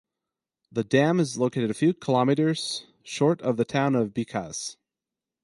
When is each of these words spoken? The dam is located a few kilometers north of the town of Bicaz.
The 0.71 0.83
dam 0.83 1.19
is 1.19 1.37
located 1.37 1.69
a 1.69 1.75
few 1.75 1.93
kilometers 1.93 2.87
north 3.19 3.39
of 3.41 3.57
the 3.57 3.65
town 3.65 3.93
of 3.93 4.15
Bicaz. 4.15 4.77